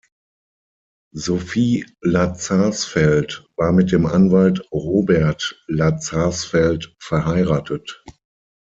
[1.15, 8.03] Sophie Lazarsfeld war mit dem Anwalt Robert Lazarsfeld verheiratet.